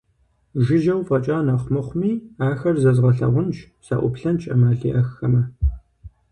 [0.65, 2.11] Жыжьэу фӀэкӀа нэхъ мыхъуми,
[2.49, 5.41] ахэр зэзгъэлъагъунщ, саӀуплъэнщ Ӏэмал иӀэххэмэ.